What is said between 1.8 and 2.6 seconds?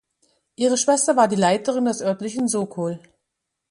des örtlichen